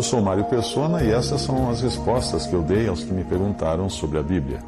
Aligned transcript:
Eu 0.00 0.02
sou 0.02 0.22
Mário 0.22 0.44
Persona 0.44 1.04
e 1.04 1.10
essas 1.12 1.42
são 1.42 1.68
as 1.68 1.82
respostas 1.82 2.46
que 2.46 2.54
eu 2.54 2.62
dei 2.62 2.88
aos 2.88 3.04
que 3.04 3.12
me 3.12 3.22
perguntaram 3.22 3.90
sobre 3.90 4.16
a 4.18 4.22
Bíblia. 4.22 4.60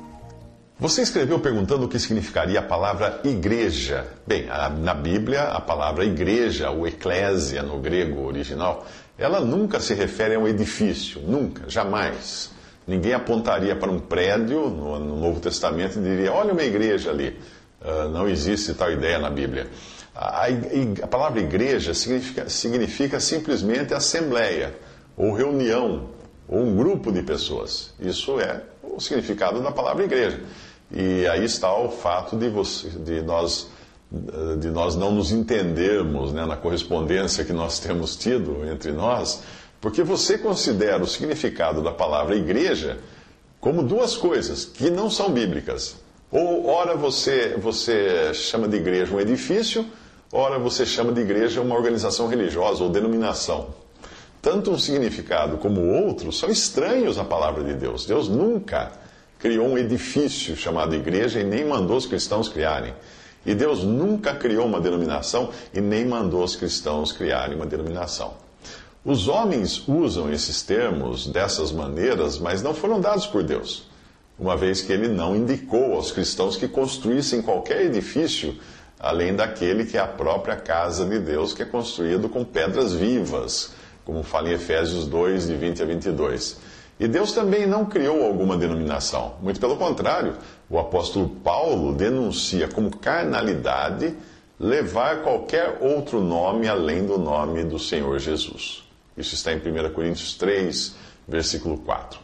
Você 0.79 1.01
escreveu 1.01 1.41
perguntando 1.41 1.87
o 1.87 1.89
que 1.89 1.99
significaria 1.99 2.59
a 2.59 2.63
palavra 2.63 3.19
igreja. 3.25 4.07
Bem, 4.27 4.47
a- 4.51 4.69
na 4.69 4.93
Bíblia, 4.93 5.45
a 5.45 5.59
palavra 5.59 6.05
igreja, 6.05 6.69
ou 6.69 6.87
eclésia 6.87 7.63
no 7.63 7.79
grego 7.79 8.27
original, 8.27 8.85
ela 9.17 9.41
nunca 9.41 9.81
se 9.81 9.95
refere 9.95 10.35
a 10.35 10.39
um 10.39 10.47
edifício, 10.47 11.23
nunca, 11.27 11.63
jamais. 11.67 12.51
Ninguém 12.87 13.15
apontaria 13.15 13.75
para 13.75 13.91
um 13.91 14.01
prédio 14.01 14.69
no, 14.69 14.99
no 15.01 15.17
Novo 15.17 15.41
Testamento 15.41 15.99
e 15.99 16.03
diria: 16.03 16.31
olha 16.31 16.53
uma 16.53 16.63
igreja 16.63 17.09
ali. 17.11 17.41
Ah, 17.81 18.07
não 18.13 18.29
existe 18.29 18.75
tal 18.75 18.93
ideia 18.93 19.19
na 19.19 19.31
Bíblia. 19.31 19.67
A, 20.15 20.45
a 20.45 20.49
a 21.05 21.07
palavra 21.07 21.41
igreja 21.41 21.95
significa, 21.95 22.51
significa 22.51 23.19
simplesmente 23.19 23.95
assembleia, 23.95 24.75
ou 25.23 25.33
reunião, 25.33 26.09
ou 26.49 26.59
um 26.59 26.77
grupo 26.77 27.13
de 27.13 27.23
pessoas. 27.23 27.95
Isso 28.01 28.41
é 28.41 28.61
o 28.83 28.99
significado 28.99 29.63
da 29.63 29.71
palavra 29.71 30.03
igreja. 30.03 30.41
E 30.91 31.25
aí 31.29 31.45
está 31.45 31.73
o 31.79 31.91
fato 31.91 32.37
de, 32.37 32.49
você, 32.49 32.89
de, 32.89 33.23
nós, 33.23 33.69
de 34.59 34.69
nós 34.69 34.97
não 34.97 35.13
nos 35.13 35.31
entendermos 35.31 36.33
né, 36.33 36.45
na 36.45 36.57
correspondência 36.57 37.45
que 37.45 37.53
nós 37.53 37.79
temos 37.79 38.17
tido 38.17 38.67
entre 38.69 38.91
nós, 38.91 39.45
porque 39.81 40.03
você 40.03 40.37
considera 40.37 41.01
o 41.01 41.07
significado 41.07 41.81
da 41.81 41.93
palavra 41.93 42.35
igreja 42.35 42.99
como 43.61 43.81
duas 43.81 44.17
coisas 44.17 44.65
que 44.65 44.91
não 44.91 45.09
são 45.09 45.31
bíblicas. 45.31 45.95
Ou, 46.33 46.67
ora, 46.67 46.97
você, 46.97 47.57
você 47.59 48.35
chama 48.35 48.67
de 48.67 48.77
igreja 48.77 49.15
um 49.15 49.21
edifício, 49.21 49.87
ora, 50.33 50.59
você 50.59 50.85
chama 50.85 51.13
de 51.13 51.21
igreja 51.21 51.61
uma 51.61 51.77
organização 51.77 52.27
religiosa 52.27 52.83
ou 52.83 52.91
denominação. 52.91 53.69
Tanto 54.43 54.73
um 54.73 54.79
significado 54.79 55.57
como 55.57 55.81
outro 55.81 56.33
são 56.33 56.51
estranhos 56.51 57.17
à 57.17 57.23
palavra 57.25 57.63
de 57.63 57.75
Deus. 57.75 58.05
Deus 58.05 58.29
nunca 58.29 58.91
criou 59.39 59.69
um 59.69 59.79
edifício 59.79 60.57
chamado 60.57 60.97
igreja 60.97 61.39
e 61.39 61.45
nem 61.45 61.65
mandou 61.65 61.97
os 61.97 62.07
cristãos 62.07 62.49
criarem. 62.49 62.93
E 63.47 63.55
Deus 63.55 63.85
nunca 63.85 64.35
criou 64.35 64.67
uma 64.67 64.81
denominação 64.81 65.51
e 65.73 65.81
nem 65.81 66.05
mandou 66.05 66.43
os 66.43 66.57
cristãos 66.57 67.13
criarem 67.13 67.55
uma 67.55 67.67
denominação. 67.67 68.35
Os 69.05 69.29
homens 69.29 69.87
usam 69.87 70.33
esses 70.33 70.61
termos 70.63 71.29
dessas 71.29 71.71
maneiras, 71.71 72.37
mas 72.39 72.63
não 72.63 72.75
foram 72.75 73.01
dados 73.01 73.27
por 73.27 73.45
Deus, 73.45 73.89
uma 74.39 74.57
vez 74.57 74.81
que 74.81 74.93
ele 74.93 75.09
não 75.09 75.37
indicou 75.37 75.95
aos 75.95 76.11
cristãos 76.11 76.57
que 76.57 76.67
construíssem 76.67 77.43
qualquer 77.43 77.85
edifício 77.87 78.57
além 79.03 79.35
daquele 79.35 79.85
que 79.85 79.97
é 79.97 80.01
a 80.01 80.07
própria 80.07 80.55
casa 80.55 81.05
de 81.05 81.19
Deus, 81.19 81.53
que 81.53 81.63
é 81.63 81.67
construído 81.67 82.29
com 82.29 82.45
pedras 82.45 82.93
vivas, 82.93 83.73
como 84.05 84.23
fala 84.23 84.49
em 84.49 84.53
Efésios 84.53 85.07
2, 85.07 85.47
de 85.47 85.55
20 85.55 85.83
a 85.83 85.87
22. 85.87 86.61
E 87.01 87.09
Deus 87.09 87.33
também 87.33 87.67
não 87.67 87.85
criou 87.85 88.25
alguma 88.25 88.57
denominação. 88.57 89.35
Muito 89.43 89.59
pelo 89.59 89.77
contrário, 89.77 90.35
o 90.71 90.79
apóstolo 90.79 91.29
Paulo 91.29 91.93
denuncia 91.93 92.69
como 92.69 92.97
carnalidade 92.97 94.15
levar 94.59 95.23
qualquer 95.23 95.79
outro 95.81 96.21
nome 96.21 96.69
além 96.69 97.05
do 97.05 97.19
nome 97.19 97.65
do 97.65 97.79
Senhor 97.79 98.19
Jesus. 98.19 98.85
Isso 99.17 99.35
está 99.35 99.53
em 99.53 99.57
1 99.57 99.93
Coríntios 99.93 100.35
3, 100.35 100.95
versículo 101.27 101.79
4. 101.79 102.21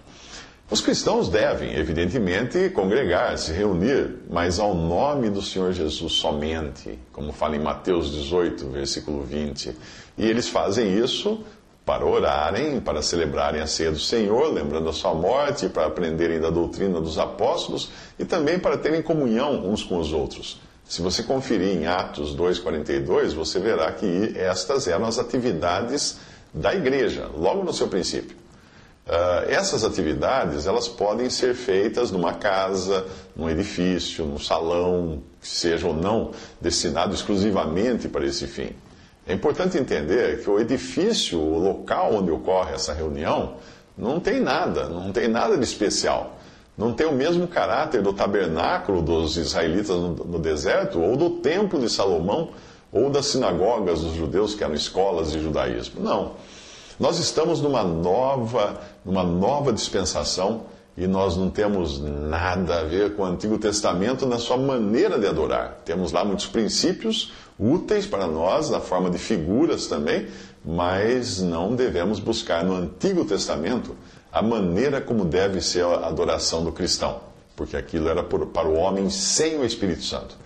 Os 0.70 0.82
cristãos 0.82 1.30
devem, 1.30 1.74
evidentemente, 1.74 2.68
congregar, 2.70 3.38
se 3.38 3.52
reunir, 3.52 4.16
mas 4.30 4.58
ao 4.58 4.74
nome 4.74 5.30
do 5.30 5.40
Senhor 5.40 5.72
Jesus 5.72 6.12
somente, 6.12 6.98
como 7.10 7.32
fala 7.32 7.56
em 7.56 7.58
Mateus 7.58 8.12
18, 8.12 8.68
versículo 8.68 9.22
20. 9.22 9.74
E 10.18 10.26
eles 10.26 10.46
fazem 10.46 10.98
isso 10.98 11.42
para 11.88 12.04
orarem, 12.04 12.80
para 12.80 13.00
celebrarem 13.00 13.62
a 13.62 13.66
ceia 13.66 13.90
do 13.90 13.98
Senhor, 13.98 14.52
lembrando 14.52 14.90
a 14.90 14.92
sua 14.92 15.14
morte, 15.14 15.70
para 15.70 15.86
aprenderem 15.86 16.38
da 16.38 16.50
doutrina 16.50 17.00
dos 17.00 17.16
apóstolos 17.16 17.88
e 18.18 18.26
também 18.26 18.58
para 18.58 18.76
terem 18.76 19.00
comunhão 19.00 19.66
uns 19.66 19.82
com 19.82 19.96
os 19.96 20.12
outros. 20.12 20.60
Se 20.86 21.00
você 21.00 21.22
conferir 21.22 21.74
em 21.74 21.86
Atos 21.86 22.36
2,42, 22.36 23.32
você 23.32 23.58
verá 23.58 23.90
que 23.90 24.34
estas 24.36 24.86
eram 24.86 25.06
as 25.06 25.18
atividades 25.18 26.18
da 26.52 26.74
igreja, 26.74 27.26
logo 27.34 27.64
no 27.64 27.72
seu 27.72 27.88
princípio. 27.88 28.36
Uh, 29.06 29.48
essas 29.48 29.82
atividades 29.82 30.66
elas 30.66 30.88
podem 30.88 31.30
ser 31.30 31.54
feitas 31.54 32.10
numa 32.10 32.34
casa, 32.34 33.06
num 33.34 33.48
edifício, 33.48 34.26
num 34.26 34.38
salão, 34.38 35.22
que 35.40 35.48
seja 35.48 35.86
ou 35.86 35.94
não 35.94 36.32
destinado 36.60 37.14
exclusivamente 37.14 38.10
para 38.10 38.26
esse 38.26 38.46
fim. 38.46 38.76
É 39.28 39.34
importante 39.34 39.76
entender 39.76 40.42
que 40.42 40.48
o 40.48 40.58
edifício, 40.58 41.38
o 41.38 41.58
local 41.58 42.14
onde 42.14 42.30
ocorre 42.30 42.72
essa 42.72 42.94
reunião, 42.94 43.56
não 43.96 44.18
tem 44.18 44.40
nada, 44.40 44.88
não 44.88 45.12
tem 45.12 45.28
nada 45.28 45.54
de 45.58 45.64
especial. 45.64 46.38
Não 46.78 46.94
tem 46.94 47.06
o 47.06 47.12
mesmo 47.12 47.46
caráter 47.46 48.00
do 48.00 48.14
tabernáculo 48.14 49.02
dos 49.02 49.36
israelitas 49.36 49.96
no, 49.96 50.38
deserto, 50.38 50.98
ou 50.98 51.14
do 51.14 51.28
templo 51.40 51.78
de 51.78 51.90
Salomão, 51.90 52.52
ou 52.90 53.10
das 53.10 53.26
sinagogas 53.26 54.00
dos 54.00 54.14
judeus, 54.14 54.54
que 54.54 54.64
eram 54.64 54.74
escolas 54.74 55.32
de 55.32 55.42
judaísmo. 55.42 56.00
Não. 56.00 56.32
Nós 56.98 57.18
estamos 57.18 57.60
numa 57.60 57.84
nova, 57.84 58.80
numa 59.04 59.22
nova 59.22 59.74
dispensação 59.74 60.62
e 60.98 61.06
nós 61.06 61.36
não 61.36 61.48
temos 61.48 62.00
nada 62.00 62.80
a 62.80 62.84
ver 62.84 63.14
com 63.14 63.22
o 63.22 63.24
Antigo 63.24 63.56
Testamento 63.56 64.26
na 64.26 64.36
sua 64.36 64.56
maneira 64.56 65.16
de 65.16 65.28
adorar. 65.28 65.80
Temos 65.84 66.10
lá 66.10 66.24
muitos 66.24 66.46
princípios 66.46 67.32
úteis 67.56 68.04
para 68.04 68.26
nós, 68.26 68.68
na 68.68 68.80
forma 68.80 69.08
de 69.08 69.16
figuras 69.16 69.86
também, 69.86 70.26
mas 70.64 71.40
não 71.40 71.76
devemos 71.76 72.18
buscar 72.18 72.64
no 72.64 72.74
Antigo 72.74 73.24
Testamento 73.24 73.94
a 74.32 74.42
maneira 74.42 75.00
como 75.00 75.24
deve 75.24 75.60
ser 75.60 75.84
a 75.84 76.08
adoração 76.08 76.64
do 76.64 76.72
cristão, 76.72 77.20
porque 77.54 77.76
aquilo 77.76 78.08
era 78.08 78.24
para 78.24 78.66
o 78.66 78.74
homem 78.74 79.08
sem 79.08 79.56
o 79.56 79.64
Espírito 79.64 80.02
Santo. 80.02 80.36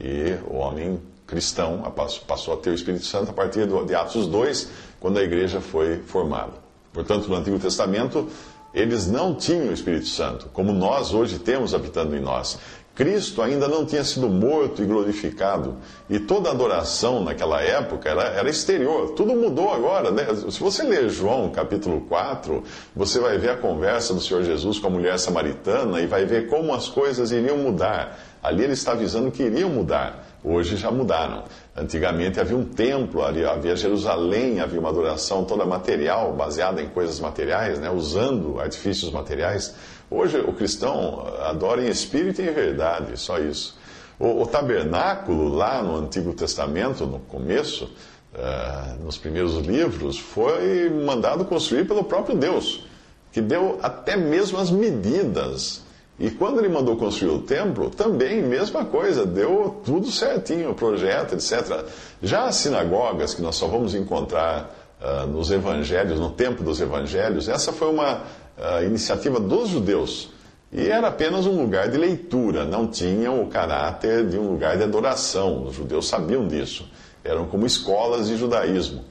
E 0.00 0.36
o 0.48 0.54
homem 0.58 1.00
cristão 1.26 1.82
passou 2.28 2.54
a 2.54 2.56
ter 2.58 2.70
o 2.70 2.74
Espírito 2.74 3.04
Santo 3.04 3.30
a 3.30 3.34
partir 3.34 3.66
de 3.66 3.94
Atos 3.96 4.28
2, 4.28 4.68
quando 5.00 5.18
a 5.18 5.22
igreja 5.22 5.60
foi 5.60 5.98
formada. 5.98 6.52
Portanto, 6.92 7.28
no 7.28 7.34
Antigo 7.34 7.58
Testamento, 7.58 8.28
eles 8.76 9.06
não 9.06 9.34
tinham 9.34 9.68
o 9.68 9.72
Espírito 9.72 10.06
Santo, 10.06 10.50
como 10.52 10.70
nós 10.70 11.14
hoje 11.14 11.38
temos 11.38 11.72
habitando 11.72 12.14
em 12.14 12.20
nós. 12.20 12.58
Cristo 12.94 13.40
ainda 13.40 13.68
não 13.68 13.84
tinha 13.84 14.04
sido 14.04 14.28
morto 14.28 14.82
e 14.82 14.86
glorificado, 14.86 15.76
e 16.08 16.18
toda 16.18 16.50
adoração 16.50 17.24
naquela 17.24 17.62
época 17.62 18.08
era, 18.08 18.24
era 18.24 18.50
exterior. 18.50 19.10
Tudo 19.10 19.34
mudou 19.34 19.72
agora. 19.72 20.10
Né? 20.10 20.26
Se 20.50 20.60
você 20.60 20.82
ler 20.82 21.08
João 21.08 21.50
capítulo 21.50 22.02
4, 22.02 22.62
você 22.94 23.18
vai 23.18 23.38
ver 23.38 23.50
a 23.50 23.56
conversa 23.56 24.12
do 24.12 24.20
Senhor 24.20 24.42
Jesus 24.44 24.78
com 24.78 24.86
a 24.88 24.90
mulher 24.90 25.18
samaritana 25.18 26.00
e 26.00 26.06
vai 26.06 26.26
ver 26.26 26.48
como 26.48 26.74
as 26.74 26.88
coisas 26.88 27.32
iriam 27.32 27.56
mudar. 27.56 28.18
Ali 28.42 28.64
ele 28.64 28.74
está 28.74 28.92
avisando 28.92 29.30
que 29.30 29.42
iriam 29.42 29.70
mudar. 29.70 30.35
Hoje 30.48 30.76
já 30.76 30.92
mudaram. 30.92 31.42
Antigamente 31.76 32.38
havia 32.38 32.56
um 32.56 32.64
templo, 32.64 33.20
havia 33.20 33.74
Jerusalém, 33.74 34.60
havia 34.60 34.78
uma 34.78 34.90
adoração 34.90 35.44
toda 35.44 35.66
material, 35.66 36.32
baseada 36.34 36.80
em 36.80 36.88
coisas 36.88 37.18
materiais, 37.18 37.80
né? 37.80 37.90
usando 37.90 38.60
artifícios 38.60 39.10
materiais. 39.10 39.74
Hoje 40.08 40.38
o 40.38 40.52
cristão 40.52 41.26
adora 41.40 41.82
em 41.82 41.88
espírito 41.88 42.40
e 42.40 42.48
em 42.48 42.52
verdade, 42.52 43.18
só 43.18 43.40
isso. 43.40 43.76
O, 44.20 44.42
o 44.42 44.46
tabernáculo, 44.46 45.48
lá 45.48 45.82
no 45.82 45.96
Antigo 45.96 46.32
Testamento, 46.32 47.04
no 47.06 47.18
começo, 47.18 47.86
uh, 48.32 49.04
nos 49.04 49.18
primeiros 49.18 49.56
livros, 49.56 50.16
foi 50.16 50.88
mandado 50.88 51.44
construir 51.44 51.88
pelo 51.88 52.04
próprio 52.04 52.36
Deus, 52.36 52.86
que 53.32 53.40
deu 53.40 53.80
até 53.82 54.16
mesmo 54.16 54.58
as 54.58 54.70
medidas 54.70 55.84
e 56.18 56.30
quando 56.30 56.58
ele 56.58 56.68
mandou 56.68 56.96
construir 56.96 57.30
o 57.30 57.40
templo, 57.40 57.90
também, 57.90 58.40
mesma 58.42 58.86
coisa, 58.86 59.26
deu 59.26 59.82
tudo 59.84 60.10
certinho, 60.10 60.70
o 60.70 60.74
projeto, 60.74 61.34
etc. 61.34 61.84
Já 62.22 62.44
as 62.44 62.56
sinagogas, 62.56 63.34
que 63.34 63.42
nós 63.42 63.56
só 63.56 63.66
vamos 63.68 63.94
encontrar 63.94 64.74
uh, 64.98 65.26
nos 65.26 65.50
evangelhos, 65.50 66.18
no 66.18 66.30
tempo 66.30 66.62
dos 66.62 66.80
evangelhos, 66.80 67.50
essa 67.50 67.70
foi 67.70 67.90
uma 67.90 68.22
uh, 68.56 68.82
iniciativa 68.86 69.38
dos 69.38 69.68
judeus. 69.68 70.30
E 70.72 70.88
era 70.88 71.08
apenas 71.08 71.46
um 71.46 71.60
lugar 71.60 71.88
de 71.90 71.98
leitura, 71.98 72.64
não 72.64 72.86
tinha 72.86 73.30
o 73.30 73.46
caráter 73.48 74.26
de 74.26 74.38
um 74.38 74.52
lugar 74.52 74.78
de 74.78 74.84
adoração. 74.84 75.64
Os 75.66 75.74
judeus 75.74 76.08
sabiam 76.08 76.48
disso. 76.48 76.90
eram 77.22 77.46
como 77.46 77.66
escolas 77.66 78.28
de 78.28 78.36
judaísmo. 78.36 79.04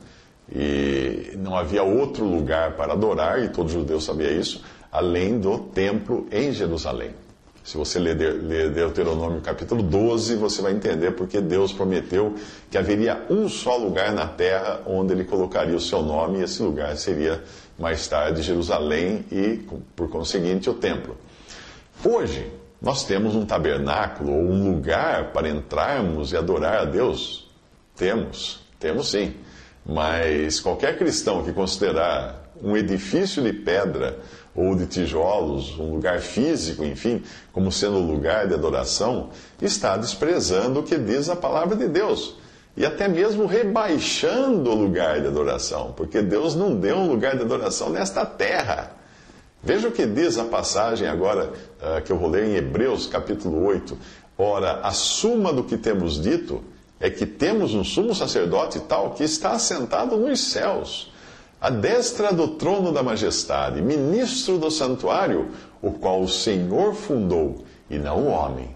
E 0.52 1.34
não 1.38 1.56
havia 1.56 1.84
outro 1.84 2.25
lugar 2.25 2.74
para 2.75 2.94
adorar, 2.94 3.44
e 3.44 3.50
todo 3.50 3.69
judeu 3.69 4.00
sabia 4.00 4.31
isso, 4.31 4.62
além 4.95 5.38
do 5.39 5.59
templo 5.59 6.25
em 6.31 6.53
Jerusalém. 6.53 7.12
Se 7.63 7.77
você 7.77 8.00
ler, 8.00 8.15
Deuteronômio 8.71 9.42
capítulo 9.42 9.81
12, 9.81 10.36
você 10.36 10.62
vai 10.62 10.71
entender 10.71 11.12
porque 11.12 11.42
Deus 11.42 11.74
prometeu 11.74 12.36
que 12.69 12.77
haveria 12.77 13.25
um 13.30 13.50
só 13.50 13.75
lugar 13.75 14.13
na 14.13 14.27
terra 14.27 14.81
onde 14.86 15.13
ele 15.13 15.25
colocaria 15.25 15.75
o 15.75 15.80
seu 15.80 16.01
nome, 16.01 16.39
e 16.39 16.44
esse 16.44 16.62
lugar 16.62 16.95
seria 16.95 17.44
mais 17.77 18.07
tarde 18.07 18.42
Jerusalém 18.42 19.25
e, 19.31 19.65
por 19.95 20.09
conseguinte, 20.09 20.69
o 20.69 20.75
templo. 20.75 21.18
Hoje, 22.03 22.51
nós 22.80 23.03
temos 23.03 23.36
um 23.36 23.45
tabernáculo 23.45 24.31
ou 24.31 24.44
um 24.44 24.71
lugar 24.71 25.33
para 25.33 25.50
entrarmos 25.50 26.31
e 26.31 26.38
adorar 26.38 26.81
a 26.81 26.86
Deus? 26.86 27.50
Temos, 27.95 28.62
temos 28.80 29.09
sim. 29.09 29.33
Mas 29.83 30.59
qualquer 30.59 30.97
cristão 30.97 31.44
que 31.44 31.51
considerar 31.51 32.45
um 32.62 32.77
edifício 32.77 33.42
de 33.42 33.51
pedra 33.51 34.19
ou 34.56 34.74
de 34.74 34.86
tijolos, 34.86 35.78
um 35.78 35.92
lugar 35.96 36.19
físico, 36.22 36.84
enfim, 36.84 37.22
como 37.52 37.72
sendo 37.72 38.00
lugar 38.00 38.48
de 38.48 38.54
adoração, 38.54 39.30
está 39.62 39.98
desprezando 39.98 40.80
o 40.80 40.84
que 40.84 40.98
diz 40.98 41.30
a 41.30 41.36
palavra 41.36 41.75
de 41.75 41.88
Deus. 41.88 42.38
E 42.78 42.86
até 42.86 43.07
mesmo 43.07 43.46
rebaixando 43.46 44.69
o 44.69 44.75
lugar 44.75 45.19
de 45.19 45.28
adoração, 45.28 45.94
porque 45.96 46.22
Deus 46.22 46.56
não 46.56 46.75
deu 46.75 46.98
um 46.98 47.07
lugar 47.07 47.36
de 47.36 47.44
adoração 47.44 47.90
nesta 47.90 48.25
terra. 48.25 48.92
Veja 49.62 49.88
o 49.88 49.92
que 49.92 50.06
diz 50.06 50.38
a 50.38 50.46
passagem 50.46 51.07
agora 51.07 51.52
uh, 51.52 52.02
que 52.04 52.12
eu 52.12 52.18
vou 52.18 52.30
ler 52.30 52.46
em 52.46 52.56
Hebreus 52.56 53.07
capítulo 53.07 53.66
8. 53.66 53.98
Ora, 54.38 54.81
a 54.81 54.92
suma 54.92 55.52
do 55.52 55.63
que 55.63 55.78
temos 55.78 56.22
dito 56.22 56.63
é 57.00 57.10
que 57.10 57.25
temos 57.25 57.74
um 57.74 57.84
sumo 57.84 58.13
sacerdote 58.13 58.80
tal 58.81 59.12
que 59.12 59.24
está 59.24 59.52
assentado 59.52 60.18
nos 60.18 60.52
céus 60.52 61.12
à 61.60 61.69
destra 61.69 62.34
do 62.34 62.50
trono 62.50 62.92
da 62.92 63.02
majestade, 63.02 63.81
ministro 63.81 64.57
do 64.57 64.69
santuário, 64.69 65.50
o 65.81 65.92
qual 65.92 66.22
o 66.22 66.28
Senhor 66.28 66.94
fundou, 66.94 67.63
e 67.90 67.98
não 67.98 68.24
o 68.24 68.28
homem. 68.28 68.69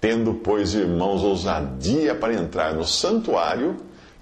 Tendo, 0.00 0.34
pois, 0.34 0.74
irmãos, 0.74 1.22
ousadia 1.22 2.14
para 2.14 2.34
entrar 2.34 2.74
no 2.74 2.86
santuário, 2.86 3.76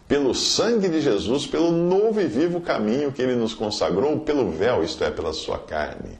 pelo 0.08 0.34
sangue 0.34 0.88
de 0.88 1.00
Jesus, 1.00 1.46
pelo 1.46 1.70
novo 1.70 2.20
e 2.20 2.26
vivo 2.26 2.60
caminho 2.60 3.12
que 3.12 3.20
ele 3.20 3.36
nos 3.36 3.52
consagrou, 3.52 4.18
pelo 4.20 4.50
véu, 4.50 4.82
isto 4.82 5.04
é, 5.04 5.10
pela 5.10 5.34
sua 5.34 5.58
carne. 5.58 6.18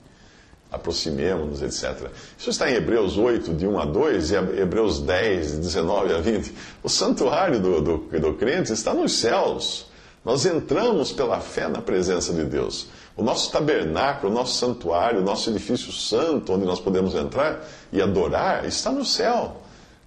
Aproximemos-nos, 0.71 1.63
etc. 1.63 2.11
Isso 2.37 2.51
está 2.51 2.71
em 2.71 2.75
Hebreus 2.75 3.17
8, 3.17 3.55
de 3.55 3.67
1 3.67 3.79
a 3.79 3.85
2, 3.87 4.31
e 4.31 4.35
Hebreus 4.61 5.01
10, 5.01 5.53
de 5.53 5.57
19 5.59 6.15
a 6.15 6.19
20. 6.19 6.55
O 6.83 6.89
santuário 6.91 7.59
do, 7.59 7.81
do, 7.81 7.97
do 7.97 8.35
crente 8.35 8.73
está 8.75 8.93
nos 8.93 9.15
céus. 9.15 9.87
Nós 10.29 10.45
entramos 10.45 11.11
pela 11.11 11.41
fé 11.41 11.69
na 11.69 11.81
presença 11.81 12.35
de 12.35 12.45
Deus. 12.45 12.89
O 13.17 13.23
nosso 13.23 13.51
tabernáculo, 13.51 14.31
o 14.31 14.35
nosso 14.35 14.59
santuário, 14.59 15.21
o 15.21 15.25
nosso 15.25 15.49
edifício 15.49 15.91
santo, 15.91 16.53
onde 16.53 16.67
nós 16.67 16.79
podemos 16.79 17.15
entrar 17.15 17.67
e 17.91 18.03
adorar, 18.03 18.67
está 18.67 18.93
no 18.93 19.07
céu. 19.07 19.57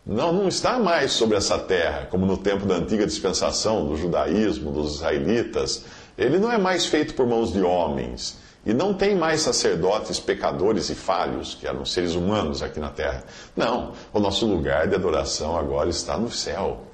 Não, 0.05 0.31
não 0.31 0.47
está 0.47 0.77
mais 0.77 1.11
sobre 1.13 1.37
essa 1.37 1.57
terra, 1.57 2.05
como 2.05 2.23
no 2.27 2.37
tempo 2.37 2.67
da 2.67 2.75
antiga 2.75 3.07
dispensação, 3.07 3.87
do 3.87 3.97
judaísmo, 3.97 4.71
dos 4.71 4.97
israelitas. 4.97 5.85
Ele 6.15 6.37
não 6.37 6.51
é 6.51 6.57
mais 6.59 6.85
feito 6.85 7.15
por 7.15 7.25
mãos 7.25 7.51
de 7.51 7.63
homens. 7.63 8.37
E 8.63 8.75
não 8.75 8.93
tem 8.93 9.15
mais 9.15 9.41
sacerdotes 9.41 10.19
pecadores 10.19 10.91
e 10.91 10.93
falhos, 10.93 11.55
que 11.55 11.65
eram 11.65 11.83
seres 11.83 12.13
humanos 12.13 12.61
aqui 12.61 12.79
na 12.79 12.89
terra. 12.89 13.23
Não, 13.55 13.93
o 14.13 14.19
nosso 14.19 14.45
lugar 14.45 14.87
de 14.87 14.93
adoração 14.93 15.57
agora 15.57 15.89
está 15.89 16.15
no 16.15 16.29
céu. 16.29 16.90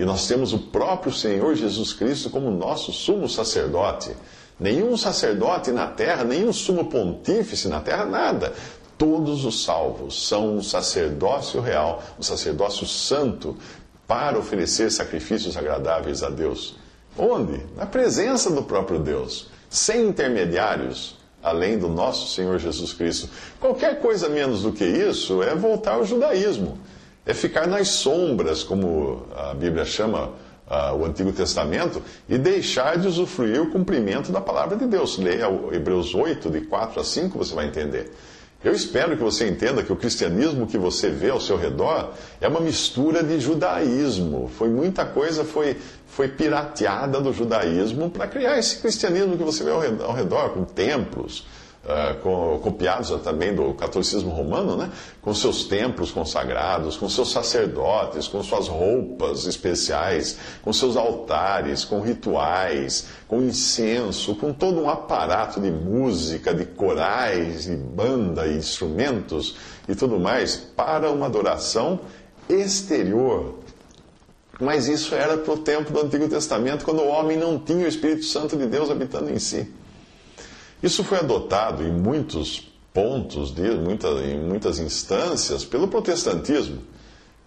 E 0.00 0.04
nós 0.06 0.26
temos 0.26 0.54
o 0.54 0.58
próprio 0.58 1.12
Senhor 1.12 1.54
Jesus 1.54 1.92
Cristo 1.92 2.30
como 2.30 2.50
nosso 2.50 2.90
sumo 2.90 3.28
sacerdote. 3.28 4.16
Nenhum 4.58 4.96
sacerdote 4.96 5.70
na 5.72 5.88
terra, 5.88 6.24
nenhum 6.24 6.54
sumo 6.54 6.86
pontífice 6.86 7.68
na 7.68 7.80
terra, 7.80 8.06
nada. 8.06 8.54
Todos 8.96 9.44
os 9.44 9.62
salvos 9.62 10.26
são 10.26 10.56
um 10.56 10.62
sacerdócio 10.62 11.60
real, 11.60 12.02
um 12.18 12.22
sacerdócio 12.22 12.86
santo, 12.86 13.54
para 14.08 14.38
oferecer 14.38 14.90
sacrifícios 14.90 15.54
agradáveis 15.54 16.22
a 16.22 16.30
Deus. 16.30 16.76
Onde? 17.18 17.62
Na 17.76 17.84
presença 17.84 18.50
do 18.50 18.62
próprio 18.62 19.00
Deus, 19.00 19.50
sem 19.68 20.08
intermediários, 20.08 21.18
além 21.42 21.78
do 21.78 21.88
nosso 21.88 22.34
Senhor 22.34 22.58
Jesus 22.58 22.94
Cristo. 22.94 23.28
Qualquer 23.60 24.00
coisa 24.00 24.30
menos 24.30 24.62
do 24.62 24.72
que 24.72 24.84
isso 24.86 25.42
é 25.42 25.54
voltar 25.54 25.96
ao 25.96 26.06
judaísmo 26.06 26.78
é 27.30 27.34
ficar 27.34 27.66
nas 27.66 27.88
sombras, 27.88 28.64
como 28.64 29.26
a 29.36 29.54
Bíblia 29.54 29.84
chama 29.84 30.30
uh, 30.68 30.96
o 30.98 31.04
Antigo 31.04 31.32
Testamento, 31.32 32.02
e 32.28 32.36
deixar 32.36 32.98
de 32.98 33.06
usufruir 33.06 33.62
o 33.62 33.70
cumprimento 33.70 34.32
da 34.32 34.40
palavra 34.40 34.76
de 34.76 34.84
Deus. 34.84 35.16
Leia 35.16 35.46
Hebreus 35.72 36.12
8, 36.12 36.50
de 36.50 36.62
4 36.62 37.00
a 37.00 37.04
5, 37.04 37.38
você 37.38 37.54
vai 37.54 37.66
entender. 37.66 38.10
Eu 38.62 38.74
espero 38.74 39.16
que 39.16 39.22
você 39.22 39.48
entenda 39.48 39.82
que 39.82 39.92
o 39.92 39.96
cristianismo 39.96 40.66
que 40.66 40.76
você 40.76 41.08
vê 41.08 41.30
ao 41.30 41.40
seu 41.40 41.56
redor 41.56 42.10
é 42.40 42.48
uma 42.48 42.60
mistura 42.60 43.22
de 43.22 43.40
judaísmo. 43.40 44.50
Foi 44.58 44.68
muita 44.68 45.04
coisa 45.06 45.44
foi, 45.44 45.78
foi 46.08 46.28
pirateada 46.28 47.20
do 47.20 47.32
judaísmo 47.32 48.10
para 48.10 48.26
criar 48.26 48.58
esse 48.58 48.76
cristianismo 48.78 49.38
que 49.38 49.44
você 49.44 49.64
vê 49.64 49.70
ao 49.70 49.80
redor, 49.80 50.04
ao 50.04 50.12
redor 50.12 50.50
com 50.50 50.64
templos, 50.64 51.46
uh, 51.84 52.58
copiados 52.58 53.10
também 53.22 53.54
do 53.54 53.72
catolicismo 53.74 54.30
romano, 54.30 54.76
né? 54.76 54.90
com 55.22 55.34
seus 55.34 55.64
templos 55.64 56.10
consagrados, 56.10 56.96
com 56.96 57.08
seus 57.08 57.30
sacerdotes, 57.32 58.28
com 58.28 58.42
suas 58.42 58.68
roupas 58.68 59.46
especiais, 59.46 60.38
com 60.62 60.72
seus 60.72 60.96
altares, 60.96 61.84
com 61.84 62.00
rituais, 62.00 63.06
com 63.26 63.42
incenso, 63.42 64.34
com 64.34 64.52
todo 64.52 64.80
um 64.80 64.90
aparato 64.90 65.60
de 65.60 65.70
música, 65.70 66.54
de 66.54 66.64
corais, 66.64 67.64
de 67.64 67.76
banda 67.76 68.46
e 68.46 68.56
instrumentos 68.56 69.56
e 69.88 69.94
tudo 69.94 70.18
mais, 70.18 70.56
para 70.56 71.10
uma 71.10 71.26
adoração 71.26 72.00
exterior. 72.48 73.58
Mas 74.60 74.88
isso 74.88 75.14
era 75.14 75.38
para 75.38 75.54
o 75.54 75.58
tempo 75.58 75.90
do 75.90 76.00
Antigo 76.00 76.28
Testamento, 76.28 76.84
quando 76.84 77.00
o 77.00 77.08
homem 77.08 77.38
não 77.38 77.58
tinha 77.58 77.86
o 77.86 77.88
Espírito 77.88 78.26
Santo 78.26 78.58
de 78.58 78.66
Deus 78.66 78.90
habitando 78.90 79.30
em 79.30 79.38
si. 79.38 79.66
Isso 80.82 81.04
foi 81.04 81.18
adotado 81.18 81.82
em 81.82 81.92
muitos 81.92 82.70
pontos, 82.92 83.54
de, 83.54 83.70
muita, 83.70 84.08
em 84.08 84.38
muitas 84.38 84.78
instâncias, 84.78 85.64
pelo 85.64 85.88
protestantismo, 85.88 86.78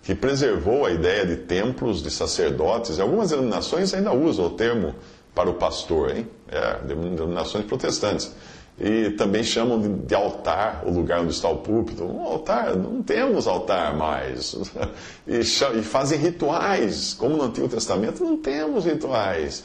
que 0.03 0.13
preservou 0.13 0.85
a 0.85 0.91
ideia 0.91 1.25
de 1.25 1.37
templos, 1.37 2.03
de 2.03 2.11
sacerdotes. 2.11 2.99
Algumas 2.99 3.29
denominações 3.29 3.93
ainda 3.93 4.13
usam 4.13 4.45
o 4.45 4.49
termo 4.51 4.93
para 5.33 5.49
o 5.49 5.55
pastor, 5.55 6.15
hein? 6.15 6.27
É, 6.47 6.79
denominações 6.85 7.65
protestantes. 7.65 8.31
E 8.79 9.11
também 9.11 9.43
chamam 9.43 9.79
de, 9.79 9.87
de, 9.87 10.15
altar 10.15 10.83
o 10.85 10.91
lugar 10.91 11.21
onde 11.21 11.31
está 11.31 11.47
o 11.47 11.57
púlpito. 11.57 12.03
Um 12.03 12.21
altar, 12.21 12.75
não 12.75 13.03
temos 13.03 13.47
altar 13.47 13.95
mais. 13.95 14.55
E, 15.25 15.39
e 15.39 15.83
fazem 15.83 16.19
rituais, 16.19 17.13
como 17.13 17.37
no 17.37 17.43
Antigo 17.43 17.69
Testamento, 17.69 18.23
não 18.23 18.35
temos 18.35 18.83
rituais. 18.83 19.63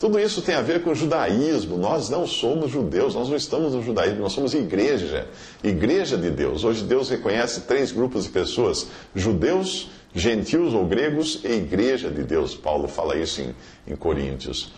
Tudo 0.00 0.18
isso 0.18 0.40
tem 0.40 0.54
a 0.54 0.62
ver 0.62 0.82
com 0.82 0.92
o 0.92 0.94
judaísmo. 0.94 1.76
Nós 1.76 2.08
não 2.08 2.26
somos 2.26 2.70
judeus, 2.70 3.14
nós 3.14 3.28
não 3.28 3.36
estamos 3.36 3.74
no 3.74 3.82
judaísmo, 3.82 4.20
nós 4.20 4.32
somos 4.32 4.54
igreja, 4.54 5.28
igreja 5.62 6.16
de 6.16 6.30
Deus. 6.30 6.64
Hoje 6.64 6.82
Deus 6.82 7.10
reconhece 7.10 7.60
três 7.60 7.92
grupos 7.92 8.24
de 8.24 8.30
pessoas: 8.30 8.86
judeus, 9.14 9.90
gentios 10.14 10.72
ou 10.72 10.86
gregos 10.86 11.42
e 11.44 11.52
igreja 11.52 12.10
de 12.10 12.22
Deus. 12.22 12.54
Paulo 12.54 12.88
fala 12.88 13.14
isso 13.18 13.42
em, 13.42 13.54
em 13.86 13.94
Coríntios. 13.94 14.72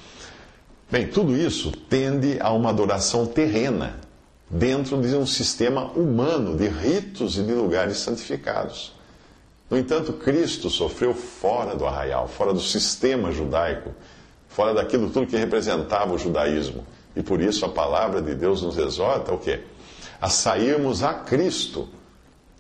Bem, 0.91 1.07
tudo 1.07 1.37
isso 1.37 1.71
tende 1.71 2.39
a 2.41 2.51
uma 2.53 2.71
adoração 2.71 3.25
terrena, 3.25 4.01
dentro 4.51 5.01
de 5.01 5.15
um 5.15 5.25
sistema 5.25 5.85
humano 5.93 6.57
de 6.57 6.67
ritos 6.67 7.39
e 7.39 7.45
de 7.45 7.53
lugares 7.53 7.99
santificados. 7.99 8.93
No 9.71 9.79
entanto, 9.79 10.15
Cristo 10.15 10.69
sofreu 10.69 11.15
fora 11.15 11.77
do 11.77 11.87
arraial, 11.87 12.27
fora 12.27 12.53
do 12.53 12.61
sistema 12.61 13.31
judaico 13.31 13.95
fora 14.55 14.75
daquilo 14.75 15.11
tudo 15.11 15.27
que 15.27 15.37
representava 15.37 16.13
o 16.13 16.19
judaísmo. 16.19 16.85
E 17.15 17.23
por 17.23 17.41
isso 17.41 17.65
a 17.65 17.69
palavra 17.69 18.23
de 18.23 18.35
Deus 18.35 18.63
nos 18.63 18.79
exorta 18.79 19.33
o 19.33 19.39
quê? 19.39 19.61
A 20.21 20.29
sairmos 20.29 21.03
a 21.03 21.15
Cristo, 21.15 21.89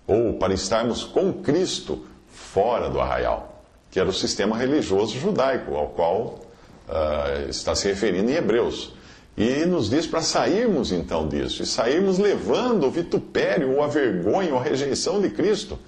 ou 0.06 0.34
para 0.34 0.52
estarmos 0.52 1.04
com 1.04 1.32
Cristo 1.32 2.04
fora 2.28 2.90
do 2.90 3.00
arraial, 3.00 3.62
que 3.90 4.00
era 4.00 4.08
o 4.08 4.12
sistema 4.12 4.56
religioso 4.56 5.18
judaico, 5.18 5.74
ao 5.74 5.88
qual 5.88 6.40
uh, 6.88 7.48
está 7.48 7.74
se 7.74 7.88
referindo 7.88 8.30
em 8.30 8.34
Hebreus. 8.34 8.94
E 9.36 9.64
nos 9.64 9.88
diz 9.88 10.06
para 10.06 10.20
sairmos 10.20 10.92
então 10.92 11.26
disso, 11.26 11.62
e 11.62 11.66
sairmos 11.66 12.18
levando 12.18 12.86
o 12.86 12.90
vitupério, 12.90 13.76
ou 13.76 13.82
a 13.82 13.86
vergonha, 13.86 14.52
ou 14.52 14.58
a 14.58 14.62
rejeição 14.62 15.20
de 15.20 15.30
Cristo. 15.30 15.78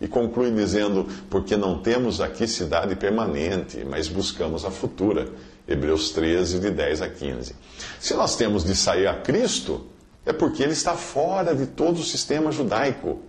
E 0.00 0.06
conclui 0.06 0.50
dizendo: 0.52 1.08
Porque 1.28 1.56
não 1.56 1.78
temos 1.78 2.20
aqui 2.20 2.46
cidade 2.46 2.94
permanente, 2.94 3.84
mas 3.88 4.08
buscamos 4.08 4.64
a 4.64 4.70
futura 4.70 5.28
Hebreus 5.66 6.10
13, 6.10 6.58
de 6.58 6.70
10 6.70 7.02
a 7.02 7.08
15. 7.08 7.54
Se 8.00 8.14
nós 8.14 8.36
temos 8.36 8.64
de 8.64 8.74
sair 8.74 9.06
a 9.06 9.20
Cristo, 9.20 9.86
é 10.24 10.32
porque 10.32 10.62
ele 10.62 10.72
está 10.72 10.94
fora 10.94 11.54
de 11.54 11.66
todo 11.66 11.98
o 12.00 12.04
sistema 12.04 12.50
judaico. 12.52 13.20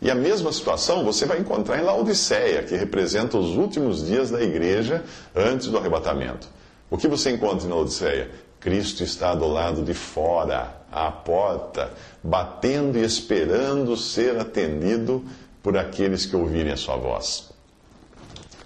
E 0.00 0.10
a 0.10 0.14
mesma 0.14 0.52
situação 0.52 1.04
você 1.04 1.24
vai 1.24 1.38
encontrar 1.38 1.78
em 1.78 1.82
Laodiceia, 1.82 2.62
que 2.62 2.76
representa 2.76 3.38
os 3.38 3.56
últimos 3.56 4.06
dias 4.06 4.30
da 4.30 4.42
igreja 4.42 5.02
antes 5.34 5.68
do 5.68 5.78
arrebatamento. 5.78 6.48
O 6.90 6.98
que 6.98 7.08
você 7.08 7.30
encontra 7.30 7.66
em 7.66 7.70
Laodiceia? 7.70 8.30
Cristo 8.60 9.02
está 9.02 9.34
do 9.34 9.46
lado 9.46 9.82
de 9.82 9.94
fora, 9.94 10.84
à 10.90 11.10
porta, 11.10 11.90
batendo 12.22 12.98
e 12.98 13.02
esperando 13.02 13.96
ser 13.96 14.38
atendido 14.38 15.24
por 15.62 15.76
aqueles 15.76 16.24
que 16.24 16.36
ouvirem 16.36 16.72
a 16.72 16.76
sua 16.76 16.96
voz. 16.96 17.50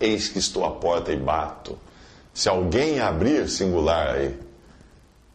Eis 0.00 0.28
que 0.28 0.38
estou 0.38 0.64
à 0.64 0.70
porta 0.70 1.12
e 1.12 1.16
bato. 1.16 1.78
Se 2.38 2.48
alguém 2.48 3.00
abrir, 3.00 3.48
singular 3.48 4.14
aí, 4.14 4.32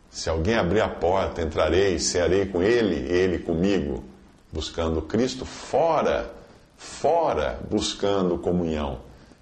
se 0.09 0.29
alguém 0.29 0.55
abrir 0.55 0.79
a 0.79 0.87
porta, 0.87 1.41
entrarei, 1.41 1.99
cearei 1.99 2.45
com 2.45 2.63
ele, 2.63 2.95
ele 3.13 3.39
comigo, 3.39 4.05
buscando 4.53 5.01
Cristo 5.01 5.43
fora, 5.43 6.31
fora, 6.77 7.59
buscando 7.69 8.37
comunhão. 8.37 8.99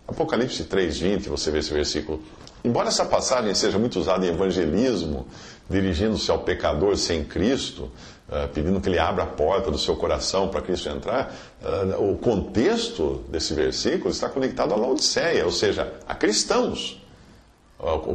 Apocalipse 0.07 0.63
3:20, 0.63 1.29
você 1.29 1.51
vê 1.51 1.59
esse 1.59 1.71
versículo. 1.71 2.23
Embora 2.65 2.87
essa 2.87 3.05
passagem 3.05 3.53
seja 3.53 3.77
muito 3.77 3.99
usada 3.99 4.25
em 4.25 4.29
evangelismo, 4.29 5.27
dirigindo-se 5.69 6.31
ao 6.31 6.39
pecador 6.39 6.97
sem 6.97 7.23
Cristo, 7.23 7.91
uh, 8.27 8.47
pedindo 8.51 8.81
que 8.81 8.89
ele 8.89 8.97
abra 8.97 9.25
a 9.25 9.27
porta 9.27 9.69
do 9.69 9.77
seu 9.77 9.95
coração 9.95 10.47
para 10.47 10.63
Cristo 10.63 10.89
entrar, 10.89 11.31
uh, 11.61 12.11
o 12.11 12.17
contexto 12.17 13.23
desse 13.29 13.53
versículo 13.53 14.09
está 14.09 14.27
conectado 14.27 14.73
à 14.73 14.75
Laodiceia, 14.75 15.45
ou 15.45 15.51
seja, 15.51 15.93
a 16.07 16.15
cristãos. 16.15 17.00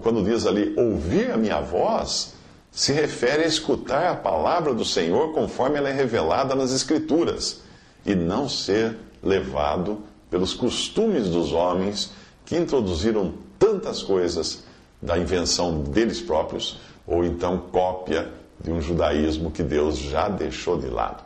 Quando 0.03 0.23
diz 0.23 0.47
ali, 0.47 0.73
ouvir 0.77 1.33
a 1.33 1.37
minha 1.37 1.61
voz, 1.61 2.35
se 2.71 2.93
refere 2.93 3.43
a 3.43 3.49
escutar 3.49 4.13
a 4.13 4.15
palavra 4.15 4.73
do 4.73 4.85
Senhor 4.85 5.33
conforme 5.33 5.79
ela 5.79 5.89
é 5.89 5.93
revelada 5.93 6.55
nas 6.55 6.73
Escrituras 6.73 7.63
e 8.05 8.15
não 8.15 8.49
ser 8.49 8.97
levado 9.23 9.99
pelos 10.31 10.55
costumes 10.55 11.29
dos 11.29 11.53
homens 11.53 12.13
que 12.45 12.57
introduziram 12.57 13.35
tantas 13.59 14.03
coisas 14.03 14.63
da 15.03 15.19
invenção 15.19 15.83
deles 15.83 16.21
próprios 16.21 16.79
ou 17.07 17.25
então 17.25 17.59
cópia 17.73 18.31
de 18.63 18.71
um 18.71 18.81
judaísmo 18.81 19.51
que 19.51 19.63
Deus 19.63 19.99
já 19.99 20.29
deixou 20.29 20.79
de 20.79 20.87
lado. 20.87 21.26